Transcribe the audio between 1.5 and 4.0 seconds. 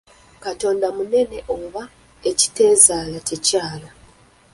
oba ekiteezaala tekyala!